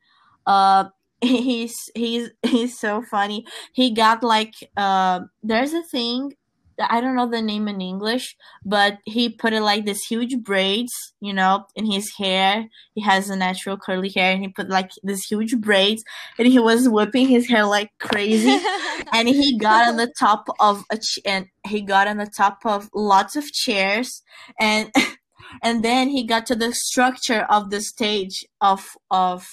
Uh, 0.46 0.84
he's 1.20 1.74
he's 1.94 2.30
he's 2.42 2.78
so 2.78 3.02
funny. 3.02 3.46
He 3.72 3.92
got 3.92 4.22
like 4.22 4.54
uh, 4.76 5.20
there's 5.42 5.72
a 5.72 5.82
thing. 5.82 6.34
I 6.78 7.00
don't 7.00 7.16
know 7.16 7.28
the 7.28 7.40
name 7.40 7.68
in 7.68 7.80
English, 7.80 8.36
but 8.64 8.98
he 9.04 9.28
put 9.28 9.52
it 9.52 9.62
like 9.62 9.86
this 9.86 10.02
huge 10.04 10.38
braids, 10.42 10.92
you 11.20 11.32
know, 11.32 11.66
in 11.74 11.90
his 11.90 12.12
hair. 12.18 12.68
He 12.94 13.02
has 13.02 13.30
a 13.30 13.36
natural 13.36 13.76
curly 13.76 14.10
hair, 14.14 14.32
and 14.32 14.42
he 14.42 14.48
put 14.48 14.68
like 14.68 14.90
this 15.02 15.24
huge 15.24 15.56
braids, 15.58 16.02
and 16.38 16.46
he 16.46 16.58
was 16.58 16.88
whipping 16.88 17.28
his 17.28 17.48
hair 17.48 17.64
like 17.64 17.90
crazy. 17.98 18.58
and 19.12 19.28
he 19.28 19.58
got 19.58 19.88
on 19.88 19.96
the 19.96 20.12
top 20.18 20.46
of 20.60 20.84
a 20.90 20.98
ch- 20.98 21.20
and 21.24 21.46
he 21.66 21.82
got 21.82 22.08
on 22.08 22.18
the 22.18 22.30
top 22.36 22.58
of 22.64 22.90
lots 22.94 23.36
of 23.36 23.44
chairs, 23.52 24.22
and 24.60 24.92
and 25.62 25.84
then 25.84 26.08
he 26.08 26.24
got 26.24 26.46
to 26.46 26.54
the 26.54 26.72
structure 26.72 27.46
of 27.48 27.70
the 27.70 27.80
stage 27.80 28.44
of 28.60 28.96
of 29.10 29.46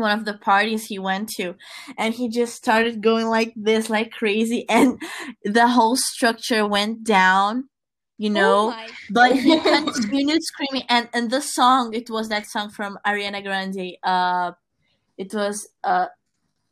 one 0.00 0.18
of 0.18 0.24
the 0.24 0.34
parties 0.34 0.86
he 0.86 0.98
went 0.98 1.28
to 1.28 1.54
and 1.96 2.14
he 2.14 2.28
just 2.28 2.54
started 2.54 3.02
going 3.02 3.26
like 3.26 3.52
this 3.56 3.90
like 3.90 4.10
crazy 4.10 4.66
and 4.68 5.00
the 5.44 5.68
whole 5.68 5.96
structure 5.96 6.66
went 6.66 7.04
down 7.04 7.68
you 8.18 8.28
know? 8.28 8.74
Oh 8.76 8.86
but 9.10 9.34
he 9.34 9.58
continued 9.60 10.42
screaming 10.42 10.82
and 10.88 11.08
and 11.14 11.30
the 11.30 11.40
song 11.40 11.94
it 11.94 12.10
was 12.10 12.28
that 12.28 12.46
song 12.46 12.70
from 12.70 12.98
ariana 13.06 13.42
grande 13.42 13.96
uh 14.02 14.52
it 15.16 15.32
was 15.32 15.68
uh 15.84 16.06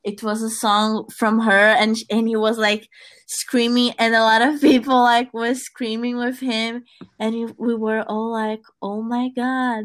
it 0.04 0.22
was 0.22 0.42
a 0.42 0.50
song 0.50 1.06
from 1.16 1.40
her 1.40 1.68
and 1.82 1.96
and 2.10 2.28
he 2.28 2.36
was 2.36 2.58
like 2.58 2.88
screaming 3.26 3.92
and 3.98 4.14
a 4.14 4.20
lot 4.20 4.42
of 4.42 4.60
people 4.70 5.00
like 5.02 5.32
was 5.34 5.62
screaming 5.62 6.16
with 6.16 6.40
him 6.40 6.84
and 7.18 7.34
he, 7.34 7.46
we 7.58 7.74
were 7.74 8.02
all 8.02 8.32
like 8.32 8.62
oh 8.80 9.02
my 9.02 9.28
god 9.34 9.84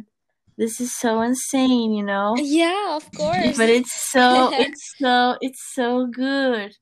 this 0.58 0.80
is 0.80 0.96
so 0.98 1.22
insane 1.22 1.94
you 1.94 2.04
know? 2.04 2.36
Yeah, 2.38 2.96
of 2.96 3.10
course. 3.12 3.58
but 3.58 3.70
it's 3.70 3.94
so 4.12 4.52
it's 4.54 4.94
so 5.00 5.38
it's 5.42 5.62
so 5.74 6.08
good. 6.08 6.76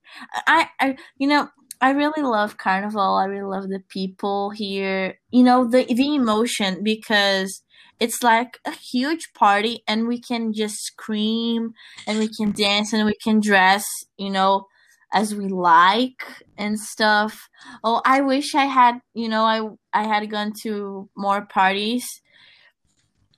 I 0.47 0.69
i 0.79 0.95
you 1.17 1.27
know 1.27 1.49
i 1.79 1.91
really 1.91 2.23
love 2.23 2.57
carnival. 2.57 3.15
I 3.15 3.25
really 3.25 3.49
love 3.49 3.69
the 3.69 3.83
people 3.89 4.49
here. 4.51 5.19
You 5.31 5.43
know 5.43 5.67
the 5.67 5.85
the 5.85 6.15
emotion 6.15 6.83
because 6.83 7.63
it's 7.99 8.23
like 8.23 8.59
a 8.65 8.71
huge 8.71 9.31
party 9.33 9.83
and 9.87 10.07
we 10.07 10.19
can 10.19 10.53
just 10.53 10.83
scream 10.83 11.73
and 12.07 12.17
we 12.17 12.27
can 12.27 12.51
dance 12.51 12.93
and 12.93 13.05
we 13.05 13.15
can 13.23 13.39
dress 13.39 13.85
you 14.17 14.31
know 14.31 14.65
as 15.13 15.35
we 15.35 15.47
like 15.49 16.23
and 16.57 16.79
stuff. 16.79 17.49
Oh 17.83 18.01
i 18.05 18.21
wish 18.21 18.55
i 18.55 18.65
had 18.65 18.99
you 19.13 19.29
know 19.29 19.43
i 19.43 20.01
i 20.01 20.03
had 20.07 20.29
gone 20.29 20.53
to 20.63 21.09
more 21.15 21.45
parties 21.45 22.05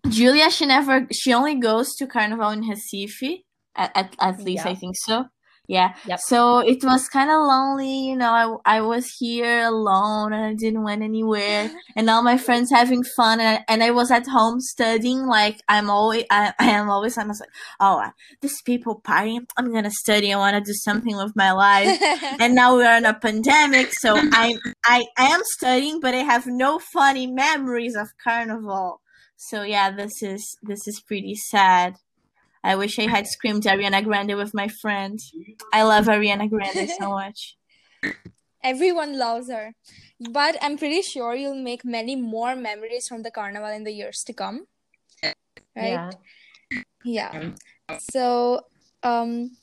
Julia, 0.07 0.49
she 0.49 0.65
never, 0.65 1.07
she 1.11 1.33
only 1.33 1.55
goes 1.55 1.95
to 1.95 2.07
Carnival 2.07 2.49
in 2.49 2.63
Recife. 2.63 3.43
At, 3.75 3.91
at, 3.95 4.15
at 4.19 4.39
least 4.43 4.65
Yeah. 4.65 4.71
I 4.71 4.75
think 4.75 4.95
so. 4.95 5.25
Yeah. 5.67 5.93
Yep. 6.05 6.19
So 6.19 6.59
it 6.59 6.83
was 6.83 7.07
kind 7.07 7.31
of 7.31 7.37
lonely, 7.37 8.07
you 8.09 8.17
know. 8.17 8.59
I, 8.65 8.77
I 8.77 8.81
was 8.81 9.07
here 9.17 9.63
alone 9.63 10.33
and 10.33 10.45
I 10.45 10.53
didn't 10.55 10.83
went 10.83 11.03
anywhere, 11.03 11.71
and 11.95 12.09
all 12.09 12.21
my 12.21 12.37
friends 12.37 12.69
having 12.69 13.01
fun, 13.15 13.39
and 13.39 13.59
I, 13.59 13.65
and 13.71 13.81
I 13.81 13.91
was 13.91 14.11
at 14.11 14.27
home 14.27 14.59
studying. 14.59 15.25
Like 15.25 15.61
I'm 15.69 15.89
always, 15.89 16.25
I, 16.29 16.53
I 16.59 16.71
am 16.71 16.89
always. 16.89 17.17
I 17.17 17.23
was 17.25 17.39
like, 17.39 17.49
oh, 17.79 17.99
uh, 17.99 18.09
these 18.41 18.61
people 18.63 19.01
partying. 19.07 19.45
I'm 19.55 19.73
gonna 19.73 19.89
study. 19.89 20.33
I 20.33 20.37
want 20.37 20.57
to 20.57 20.69
do 20.69 20.75
something 20.75 21.15
with 21.15 21.33
my 21.35 21.53
life. 21.53 21.97
and 22.41 22.55
now 22.55 22.75
we're 22.75 22.97
in 22.97 23.05
a 23.05 23.13
pandemic, 23.13 23.93
so 23.93 24.15
I 24.17 24.57
I 24.83 25.05
I 25.17 25.31
am 25.31 25.41
studying, 25.45 26.01
but 26.01 26.13
I 26.13 26.23
have 26.23 26.45
no 26.45 26.79
funny 26.79 27.25
memories 27.25 27.95
of 27.95 28.09
Carnival. 28.21 28.99
So 29.43 29.63
yeah, 29.63 29.91
this 29.91 30.23
is 30.23 30.57
this 30.63 30.87
is 30.87 31.01
pretty 31.01 31.35
sad. 31.35 31.97
I 32.63 32.77
wish 32.77 32.97
I 32.97 33.07
had 33.09 33.27
screamed 33.27 33.63
Ariana 33.63 34.01
Grande 34.01 34.37
with 34.37 34.53
my 34.53 34.69
friend. 34.69 35.19
I 35.73 35.83
love 35.83 36.05
Ariana 36.05 36.49
Grande 36.49 36.89
so 36.89 37.09
much. 37.21 37.57
Everyone 38.63 39.19
loves 39.19 39.51
her. 39.51 39.75
But 40.31 40.55
I'm 40.61 40.77
pretty 40.77 41.01
sure 41.01 41.35
you'll 41.35 41.61
make 41.61 41.83
many 41.83 42.15
more 42.15 42.55
memories 42.55 43.09
from 43.09 43.23
the 43.23 43.31
carnival 43.31 43.67
in 43.67 43.83
the 43.83 43.91
years 43.91 44.23
to 44.27 44.33
come. 44.33 44.65
Right? 45.21 45.35
Yeah. 45.75 46.11
Yeah. 47.03 47.51
So, 47.99 48.61
um, 49.03 49.57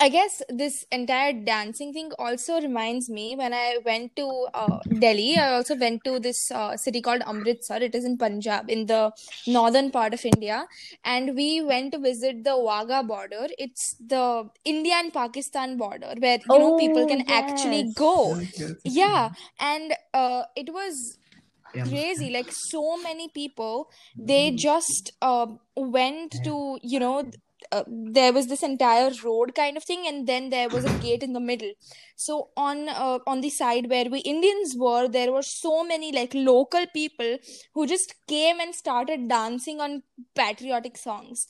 I 0.00 0.08
guess 0.10 0.42
this 0.50 0.84
entire 0.92 1.32
dancing 1.32 1.92
thing 1.92 2.10
also 2.18 2.60
reminds 2.60 3.08
me 3.08 3.34
when 3.34 3.54
I 3.54 3.78
went 3.84 4.14
to 4.16 4.46
uh, 4.52 4.80
Delhi, 4.98 5.38
I 5.38 5.52
also 5.54 5.74
went 5.74 6.04
to 6.04 6.18
this 6.20 6.50
uh, 6.50 6.76
city 6.76 7.00
called 7.00 7.22
Amritsar. 7.26 7.76
It 7.82 7.94
is 7.94 8.04
in 8.04 8.18
Punjab, 8.18 8.70
in 8.70 8.86
the 8.86 9.12
northern 9.46 9.90
part 9.90 10.12
of 10.12 10.24
India. 10.24 10.66
And 11.04 11.34
we 11.34 11.62
went 11.62 11.92
to 11.92 11.98
visit 11.98 12.44
the 12.44 12.50
Wagah 12.50 13.06
border. 13.06 13.46
It's 13.58 13.94
the 13.98 14.50
India 14.64 14.94
and 14.96 15.12
Pakistan 15.12 15.78
border 15.78 16.14
where, 16.18 16.38
you 16.44 16.58
know, 16.58 16.72
people 16.72 17.06
Oh, 17.06 17.06
can 17.06 17.22
actually 17.28 17.84
yes. 17.84 17.94
go. 17.94 18.38
Yeah. 18.84 19.30
And 19.58 19.94
uh, 20.12 20.42
it 20.56 20.72
was 20.72 21.18
crazy 21.88 22.30
like 22.30 22.50
so 22.52 22.96
many 23.02 23.28
people 23.28 23.88
they 24.18 24.50
just 24.50 25.12
uh, 25.22 25.46
went 25.76 26.36
to 26.42 26.78
you 26.82 26.98
know 26.98 27.22
th- 27.22 27.34
uh, 27.72 27.84
there 27.88 28.32
was 28.32 28.46
this 28.46 28.62
entire 28.62 29.10
road 29.24 29.54
kind 29.54 29.76
of 29.76 29.84
thing 29.84 30.06
and 30.06 30.26
then 30.26 30.50
there 30.50 30.68
was 30.68 30.84
a 30.84 30.98
gate 31.06 31.22
in 31.22 31.32
the 31.32 31.40
middle 31.40 31.72
so 32.16 32.50
on 32.56 32.88
uh, 32.88 33.18
on 33.26 33.40
the 33.40 33.50
side 33.50 33.88
where 33.90 34.08
we 34.10 34.18
indians 34.20 34.74
were 34.76 35.08
there 35.08 35.32
were 35.32 35.42
so 35.42 35.84
many 35.84 36.12
like 36.12 36.34
local 36.34 36.86
people 36.92 37.36
who 37.74 37.86
just 37.86 38.14
came 38.26 38.60
and 38.60 38.74
started 38.74 39.28
dancing 39.28 39.80
on 39.80 40.02
patriotic 40.34 40.96
songs 40.96 41.46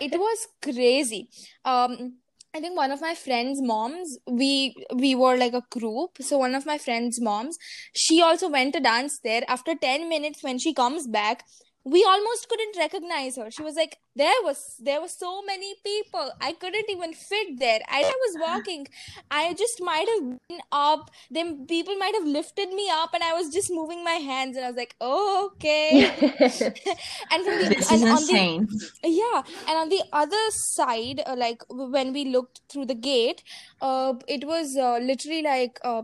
it 0.00 0.12
was 0.12 0.48
crazy 0.62 1.28
um 1.64 2.14
I 2.54 2.60
think 2.60 2.76
one 2.76 2.90
of 2.90 3.00
my 3.00 3.14
friends' 3.14 3.62
moms, 3.62 4.18
we 4.26 4.74
we 4.94 5.14
were 5.14 5.38
like 5.38 5.54
a 5.54 5.64
group. 5.70 6.18
So 6.20 6.36
one 6.36 6.54
of 6.54 6.66
my 6.66 6.76
friends' 6.76 7.18
moms, 7.18 7.56
she 7.94 8.20
also 8.20 8.50
went 8.50 8.74
to 8.74 8.80
dance 8.80 9.20
there. 9.24 9.42
After 9.48 9.74
10 9.74 10.08
minutes, 10.08 10.42
when 10.42 10.58
she 10.58 10.74
comes 10.74 11.06
back, 11.06 11.44
we 11.84 12.04
almost 12.04 12.48
couldn't 12.48 12.76
recognize 12.78 13.36
her. 13.36 13.50
She 13.50 13.62
was 13.62 13.74
like 13.74 13.98
there 14.14 14.40
was 14.42 14.76
there 14.78 15.00
were 15.00 15.08
so 15.08 15.42
many 15.42 15.74
people. 15.84 16.30
I 16.40 16.52
couldn't 16.52 16.88
even 16.88 17.12
fit 17.12 17.58
there. 17.58 17.80
I, 17.88 18.02
I 18.02 18.14
was 18.24 18.36
walking. 18.40 18.86
I 19.30 19.54
just 19.54 19.80
might 19.80 20.06
have 20.08 20.38
been 20.48 20.60
up. 20.70 21.10
Then 21.30 21.66
people 21.66 21.96
might 21.96 22.14
have 22.14 22.26
lifted 22.26 22.68
me 22.68 22.88
up 22.90 23.14
and 23.14 23.22
i 23.22 23.32
was 23.32 23.48
just 23.52 23.70
moving 23.70 24.04
my 24.04 24.18
hands 24.28 24.56
and 24.56 24.64
i 24.64 24.68
was 24.68 24.76
like 24.76 24.94
oh, 25.00 25.50
okay. 25.54 26.06
And 27.30 27.44
from 27.44 27.58
the 27.58 27.74
This 27.74 27.90
and 27.90 28.02
is 28.02 28.10
on 28.10 28.26
the 28.26 28.66
yeah. 29.04 29.42
And 29.68 29.78
on 29.78 29.88
the 29.88 30.02
other 30.12 30.44
side 30.50 31.22
uh, 31.26 31.36
like 31.36 31.62
when 31.68 32.12
we 32.12 32.24
looked 32.24 32.60
through 32.70 32.86
the 32.86 32.94
gate 32.94 33.42
uh 33.80 34.14
it 34.28 34.44
was 34.46 34.76
uh, 34.76 34.98
literally 34.98 35.42
like 35.42 35.78
uh 35.82 36.02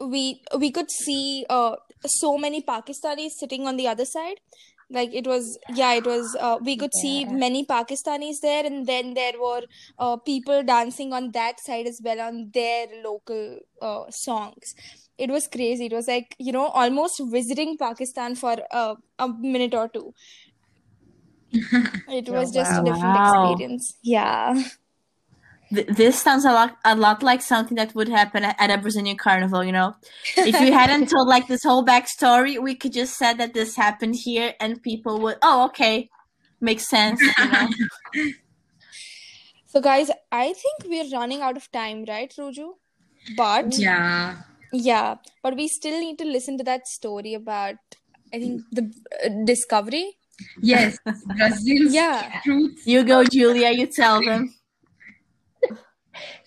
we 0.00 0.42
we 0.58 0.70
could 0.70 0.90
see 0.90 1.46
uh 1.48 1.76
so 2.04 2.36
many 2.36 2.60
pakistanis 2.60 3.30
sitting 3.38 3.66
on 3.66 3.76
the 3.76 3.86
other 3.86 4.04
side 4.04 4.40
like 4.92 5.14
it 5.14 5.26
was 5.26 5.58
yeah 5.68 5.94
it 5.94 6.06
was 6.06 6.36
uh, 6.40 6.58
we 6.64 6.76
could 6.76 6.94
see 6.94 7.24
many 7.24 7.64
pakistanis 7.66 8.40
there 8.40 8.64
and 8.66 8.86
then 8.86 9.14
there 9.14 9.32
were 9.40 9.62
uh, 9.98 10.16
people 10.18 10.62
dancing 10.62 11.12
on 11.12 11.30
that 11.32 11.60
side 11.60 11.86
as 11.86 12.00
well 12.04 12.20
on 12.20 12.50
their 12.54 12.86
local 13.02 13.58
uh, 13.80 14.10
songs. 14.10 14.74
It 15.18 15.30
was 15.30 15.46
crazy. 15.48 15.86
It 15.86 15.92
was 15.92 16.08
like 16.08 16.34
you 16.38 16.52
know 16.52 16.66
almost 16.68 17.20
visiting 17.30 17.76
pakistan 17.78 18.34
for 18.34 18.56
uh, 18.72 18.94
a 19.18 19.28
minute 19.28 19.74
or 19.74 19.88
two. 19.88 20.12
It 22.06 22.28
was 22.28 22.52
Oh, 22.52 22.52
just 22.52 22.78
a 22.78 22.82
different 22.82 23.16
Wow. 23.16 23.16
experience. 23.16 23.98
Yeah 24.02 24.54
Th- 25.74 25.86
This 25.86 26.20
sounds 26.22 26.44
a 26.44 26.52
lot, 26.52 26.76
a 26.84 26.94
lot 26.96 27.22
like 27.22 27.42
something 27.42 27.76
that 27.76 27.94
would 27.94 28.08
happen 28.08 28.44
at 28.44 28.56
at 28.58 28.70
a 28.70 28.78
Brazilian 28.78 29.16
carnival. 29.16 29.64
You 29.64 29.72
know, 29.72 29.94
if 30.36 30.60
you 30.60 30.72
hadn't 30.72 31.08
told 31.10 31.28
like 31.28 31.46
this 31.48 31.62
whole 31.64 31.84
backstory, 31.84 32.60
we 32.62 32.74
could 32.74 32.92
just 32.92 33.16
said 33.16 33.38
that 33.38 33.54
this 33.54 33.76
happened 33.76 34.16
here, 34.16 34.54
and 34.60 34.82
people 34.82 35.20
would, 35.20 35.36
oh, 35.42 35.64
okay, 35.66 36.10
makes 36.60 36.88
sense. 36.88 37.20
You 37.20 37.50
know, 37.52 37.68
so 39.72 39.80
guys 39.80 40.10
i 40.38 40.52
think 40.62 40.82
we're 40.92 41.06
running 41.18 41.40
out 41.40 41.56
of 41.60 41.66
time 41.72 42.04
right 42.08 42.34
ruju 42.38 42.66
but 43.36 43.78
Yeah. 43.78 44.36
Yeah, 44.74 45.16
but 45.42 45.54
we 45.56 45.68
still 45.68 45.98
need 46.00 46.18
to 46.18 46.24
listen 46.24 46.56
to 46.58 46.64
that 46.64 46.86
story 46.88 47.34
about, 47.34 47.76
I 48.34 48.38
think, 48.40 48.62
the 48.72 48.84
uh, 49.26 49.28
discovery. 49.44 50.16
Yes. 50.62 50.96
Brazil's 51.26 51.92
Yeah. 51.96 52.40
truth. 52.46 52.80
you 52.92 53.02
go, 53.10 53.18
Julia. 53.34 53.70
You 53.80 53.86
tell 53.86 54.22
them. 54.24 54.46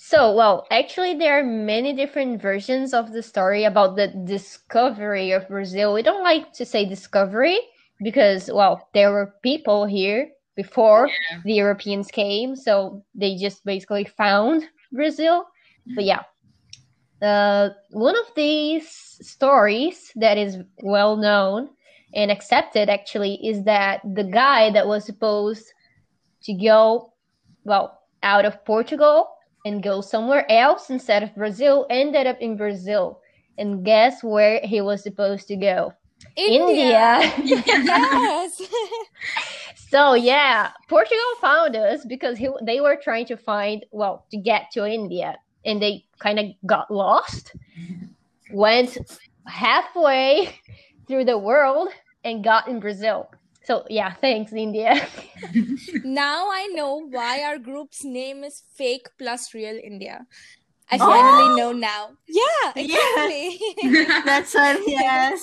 So, 0.07 0.35
well, 0.35 0.67
actually, 0.69 1.15
there 1.15 1.39
are 1.39 1.43
many 1.43 1.91
different 1.91 2.39
versions 2.39 2.93
of 2.93 3.12
the 3.12 3.24
story 3.24 3.63
about 3.63 3.95
the 3.95 4.09
discovery 4.09 5.31
of 5.31 5.47
Brazil. 5.47 5.95
We 5.95 6.03
don't 6.03 6.21
like 6.21 6.53
to 6.53 6.63
say 6.63 6.85
discovery 6.85 7.57
because, 8.03 8.51
well, 8.53 8.88
there 8.93 9.12
were 9.12 9.33
people 9.41 9.88
here 9.88 10.29
before 10.55 11.07
Yeah. 11.07 11.41
the 11.43 11.53
Europeans 11.53 12.12
came, 12.12 12.55
so 12.55 13.03
they 13.15 13.35
just 13.35 13.65
basically 13.65 14.03
found 14.05 14.69
Brazil. 14.91 15.47
But 15.95 16.03
yeah, 16.03 16.21
uh, 17.19 17.69
one 17.89 18.15
of 18.15 18.27
these 18.35 18.88
stories 19.21 20.12
that 20.17 20.38
is 20.38 20.59
well 20.83 21.17
known 21.17 21.69
and 22.13 22.29
accepted 22.29 22.89
actually 22.89 23.39
is 23.43 23.63
that 23.63 24.01
the 24.13 24.24
guy 24.24 24.69
that 24.69 24.85
was 24.85 25.03
supposed 25.03 25.65
to 26.43 26.53
go, 26.53 27.12
well, 27.63 28.00
out 28.21 28.45
of 28.45 28.63
Portugal 28.65 29.35
and 29.65 29.81
go 29.81 30.00
somewhere 30.00 30.50
else 30.50 30.89
instead 30.89 31.24
of 31.24 31.36
Brazil 31.36 31.88
ended 31.89 32.27
up 32.27 32.39
in 32.39 32.55
Brazil. 32.55 33.19
And 33.57 33.84
guess 33.84 34.24
where 34.24 34.62
he 34.63 34.81
was 34.81 35.01
supposed 35.01 35.48
to 35.48 35.55
go? 35.55 35.91
India. 36.36 37.19
yes. 37.43 38.62
so 39.89 40.13
yeah, 40.13 40.72
Portugal 40.88 41.19
found 41.41 41.75
us 41.75 42.05
because 42.05 42.38
he, 42.38 42.50
they 42.63 42.79
were 42.79 42.95
trying 42.95 43.25
to 43.25 43.38
find, 43.38 43.86
well, 43.91 44.25
to 44.31 44.38
get 44.38 44.72
to 44.74 44.86
India, 44.86 45.38
and 45.65 45.81
they 45.81 46.05
kind 46.19 46.39
of 46.39 46.45
got 46.65 46.91
lost, 46.91 47.55
went 48.51 48.98
halfway 49.48 50.60
through 51.07 51.25
the 51.25 51.38
world, 51.38 51.89
and 52.24 52.43
got 52.43 52.67
in 52.67 52.79
Brazil. 52.79 53.29
So 53.65 53.84
yeah, 53.89 54.13
thanks 54.22 54.53
India. 54.53 54.95
now 56.03 56.50
I 56.51 56.67
know 56.74 56.98
why 57.10 57.43
our 57.43 57.57
group's 57.57 58.03
name 58.03 58.43
is 58.43 58.63
Fake 58.75 59.07
Plus 59.17 59.53
Real 59.53 59.77
India. 59.84 60.25
I 60.91 60.98
Oh. 61.01 61.10
finally 61.10 61.55
know 61.60 61.72
now. 61.72 62.12
Yeah, 62.27 62.74
Yeah. 62.75 62.95
exactly. 63.25 63.60
That's 64.25 64.53
what. 64.53 64.80
Yes. 64.88 65.41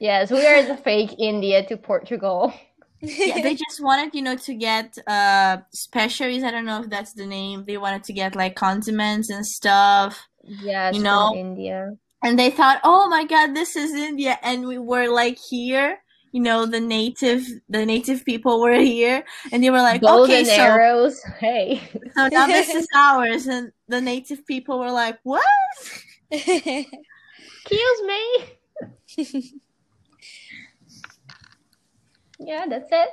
yes, 0.00 0.30
we 0.30 0.44
are 0.46 0.62
the 0.64 0.76
fake 0.76 1.14
India 1.18 1.64
to 1.66 1.76
Portugal. 1.76 2.52
yeah, 3.00 3.40
they 3.42 3.54
just 3.54 3.80
wanted, 3.82 4.14
you 4.14 4.22
know, 4.22 4.36
to 4.36 4.54
get 4.54 4.96
uh 5.06 5.58
specialties. 5.72 6.42
I 6.44 6.50
don't 6.50 6.64
know 6.66 6.80
if 6.82 6.90
that's 6.90 7.12
the 7.14 7.26
name. 7.26 7.64
They 7.66 7.76
wanted 7.78 8.04
to 8.04 8.12
get 8.12 8.34
like 8.36 8.54
condiments 8.56 9.30
and 9.30 9.44
stuff. 9.46 10.28
Yeah, 10.42 10.90
You 10.92 11.02
know, 11.02 11.34
India. 11.34 11.96
And 12.22 12.38
they 12.38 12.50
thought, 12.50 12.80
"Oh 12.84 13.08
my 13.08 13.24
god, 13.24 13.54
this 13.54 13.76
is 13.76 13.92
India." 13.92 14.38
And 14.42 14.66
we 14.66 14.78
were 14.78 15.08
like 15.08 15.38
here, 15.50 15.98
you 16.34 16.40
know, 16.40 16.66
the 16.66 16.80
native 16.80 17.46
the 17.68 17.86
native 17.86 18.24
people 18.24 18.60
were 18.60 18.74
here 18.74 19.22
and 19.52 19.62
they 19.62 19.70
were 19.70 19.80
like, 19.80 20.00
Golden 20.00 20.34
"Okay, 20.34 20.44
so 20.44 20.62
arrows. 20.62 21.22
Hey. 21.38 21.80
so 22.16 22.26
now 22.26 22.48
this 22.48 22.74
is 22.74 22.88
ours." 22.94 23.46
And 23.46 23.70
the 23.86 24.00
native 24.00 24.44
people 24.44 24.80
were 24.80 24.90
like, 24.90 25.20
"What?" 25.22 25.46
Excuse 26.32 26.90
me. 28.02 28.24
yeah, 32.40 32.66
that's 32.68 32.90
it. 32.90 33.10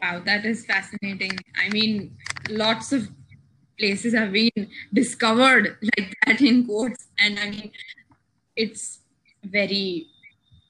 Wow, 0.00 0.22
that 0.24 0.46
is 0.46 0.64
fascinating. 0.64 1.36
I 1.58 1.68
mean, 1.70 2.16
lots 2.48 2.92
of 2.92 3.08
places 3.76 4.14
have 4.14 4.30
been 4.30 4.70
discovered 4.94 5.78
like 5.98 6.14
that 6.26 6.40
in 6.40 6.64
quotes, 6.64 7.08
and 7.18 7.40
I 7.40 7.50
mean, 7.50 7.72
it's 8.54 9.00
very, 9.42 10.06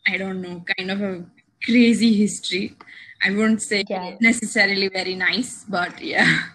I 0.06 0.16
don't 0.16 0.40
know, 0.42 0.64
kind 0.76 0.90
of 0.90 1.00
a 1.00 1.24
crazy 1.64 2.12
history. 2.14 2.76
I 3.22 3.30
won't 3.30 3.62
say 3.62 3.84
Yeah. 3.88 4.16
necessarily 4.20 4.88
very 4.88 5.14
nice, 5.14 5.64
but 5.68 6.00
yeah. 6.02 6.26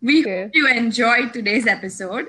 We 0.00 0.22
True. 0.24 0.42
hope 0.42 0.50
you 0.54 0.66
enjoyed 0.68 1.32
today's 1.32 1.66
episode. 1.68 2.26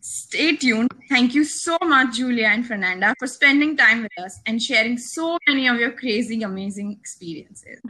Stay 0.00 0.54
tuned. 0.56 0.90
Thank 1.08 1.34
you 1.34 1.44
so 1.44 1.78
much, 1.82 2.16
Julia 2.16 2.48
and 2.48 2.66
Fernanda, 2.66 3.14
for 3.18 3.26
spending 3.26 3.74
time 3.76 4.02
with 4.02 4.12
us 4.18 4.38
and 4.44 4.62
sharing 4.62 4.98
so 4.98 5.38
many 5.48 5.66
of 5.66 5.80
your 5.80 5.92
crazy, 5.92 6.42
amazing 6.42 6.92
experiences. 6.92 7.80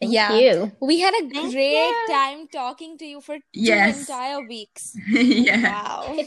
Thank 0.00 0.12
Yeah. 0.12 0.32
you. 0.38 0.72
we 0.80 1.00
had 1.00 1.12
a 1.14 1.28
Thank 1.28 1.52
great 1.52 1.72
you. 1.72 2.06
time 2.08 2.46
talking 2.48 2.96
to 2.98 3.04
you 3.04 3.20
for 3.20 3.36
two 3.36 3.42
Yes. 3.52 4.00
entire 4.00 4.46
weeks. 4.46 4.94
yeah. 5.08 5.62
Wow. 5.82 6.14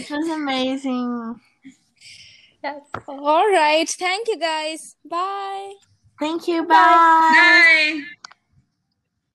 It 0.00 0.10
was 0.10 0.28
amazing. 0.30 1.40
Yes. 2.62 2.82
All 3.08 3.50
right. 3.50 3.88
Thank 3.88 4.28
you 4.28 4.38
guys. 4.38 4.96
Bye. 5.08 5.74
Thank 6.18 6.46
you. 6.46 6.66
Bye. 6.66 6.74
Bye. 6.74 8.02
Bye. 8.02 8.02